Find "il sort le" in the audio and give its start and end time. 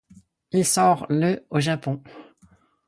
0.51-1.45